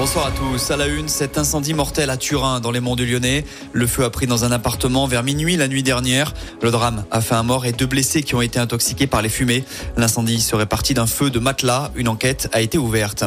[0.00, 0.70] Bonsoir à tous.
[0.70, 3.44] À la une, cet incendie mortel à Turin, dans les monts du Lyonnais.
[3.74, 6.32] Le feu a pris dans un appartement vers minuit la nuit dernière.
[6.62, 9.28] Le drame a fait un mort et deux blessés qui ont été intoxiqués par les
[9.28, 9.62] fumées.
[9.98, 11.90] L'incendie serait parti d'un feu de matelas.
[11.96, 13.24] Une enquête a été ouverte.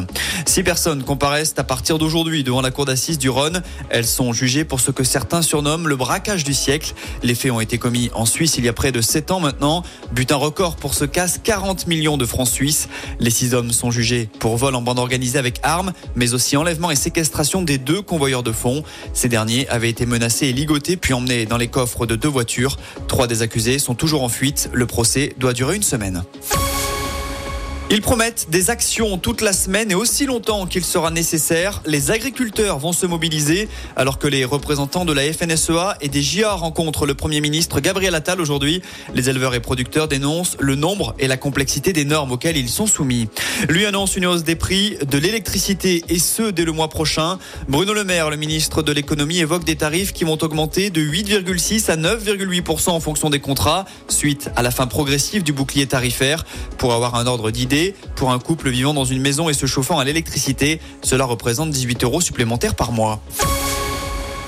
[0.47, 3.61] Six personnes comparaissent à partir d'aujourd'hui devant la cour d'assises du Rhône.
[3.91, 6.95] Elles sont jugées pour ce que certains surnomment le braquage du siècle.
[7.21, 9.83] Les faits ont été commis en Suisse il y a près de sept ans maintenant.
[10.11, 12.89] Butin record pour ce casse 40 millions de francs suisses.
[13.19, 16.62] Les six hommes sont jugés pour vol en bande organisée avec armes, mais aussi en
[16.63, 18.83] enlèvement et séquestration des deux convoyeurs de fonds.
[19.11, 22.77] Ces derniers avaient été menacés et ligotés puis emmenés dans les coffres de deux voitures.
[23.09, 24.69] Trois des accusés sont toujours en fuite.
[24.71, 26.23] Le procès doit durer une semaine.
[27.93, 31.83] Ils promettent des actions toute la semaine et aussi longtemps qu'il sera nécessaire.
[31.85, 36.53] Les agriculteurs vont se mobiliser alors que les représentants de la FNSEA et des JA
[36.53, 38.81] rencontrent le Premier ministre Gabriel Attal aujourd'hui.
[39.13, 42.87] Les éleveurs et producteurs dénoncent le nombre et la complexité des normes auxquelles ils sont
[42.87, 43.29] soumis.
[43.69, 47.37] Lui annonce une hausse des prix de l'électricité et ce dès le mois prochain.
[47.69, 51.91] Bruno Le Maire, le ministre de l'économie, évoque des tarifs qui vont augmenter de 8,6
[51.91, 56.43] à 9,8% en fonction des contrats suite à la fin progressive du bouclier tarifaire.
[56.79, 57.82] Pour avoir un ordre d'idée,
[58.15, 62.03] pour un couple vivant dans une maison et se chauffant à l'électricité, cela représente 18
[62.03, 63.21] euros supplémentaires par mois.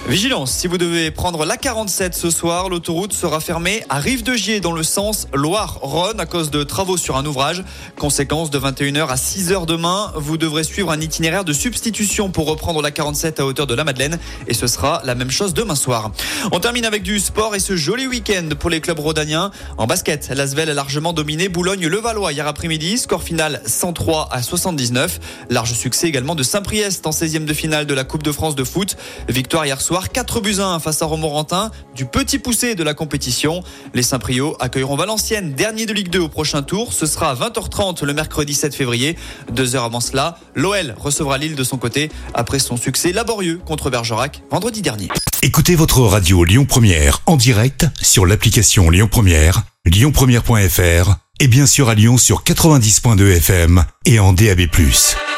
[0.08, 4.72] Vigilance, si vous devez prendre la 47 ce soir, l'autoroute sera fermée à Rive-de-Gier dans
[4.72, 7.64] le sens Loire-Rhône à cause de travaux sur un ouvrage.
[7.98, 12.84] Conséquence de 21h à 6h demain, vous devrez suivre un itinéraire de substitution pour reprendre
[12.84, 16.12] la 47 à hauteur de la Madeleine et ce sera la même chose demain soir.
[16.52, 19.50] On termine avec du sport et ce joli week-end pour les clubs rhodaniens.
[19.80, 25.20] En basket, l'Asvel a largement dominé Boulogne-Levallois hier après-midi, score final 103 à 79.
[25.50, 28.64] Large succès également de Saint-Priest en 16e de finale de la Coupe de France de
[28.64, 28.98] foot.
[29.28, 33.64] Victoire hier soir 4 buts 1 face à Romorantin, du petit poussé de la compétition.
[33.94, 36.94] Les Saint-Priot accueilleront Valenciennes, dernier de Ligue 2 au prochain tour.
[36.94, 39.18] Ce sera à 20h30 le mercredi 7 février.
[39.52, 43.90] Deux heures avant cela, l'OL recevra Lille de son côté après son succès laborieux contre
[43.90, 45.08] Bergerac vendredi dernier.
[45.42, 51.90] Écoutez votre radio Lyon Première en direct sur l'application Lyon Première, lyonpremière.fr et bien sûr
[51.90, 54.62] à Lyon sur 90.2 FM et en DAB+.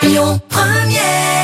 [0.04, 1.37] Lyon Première